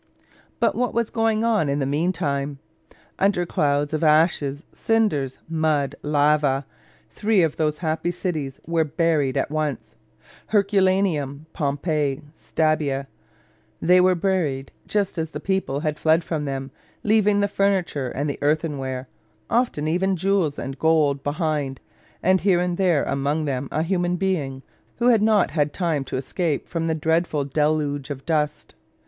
[0.59, 2.57] But what was going on in the meantime?
[3.19, 6.65] Under clouds of ashes, cinders, mud, lava,
[7.11, 9.93] three of those happy cities were buried at once
[10.47, 13.05] Herculaneum, Pompeii, Stabiae.
[13.79, 16.71] They were buried just as the people had fled from them,
[17.03, 19.07] leaving the furniture and the earthenware,
[19.51, 21.79] often even jewels and gold, behind,
[22.23, 24.63] and here and there among them a human being
[24.95, 28.73] who had not had time to escape from the dreadful deluge of dust.